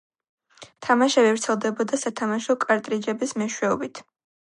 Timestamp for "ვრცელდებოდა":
1.35-1.99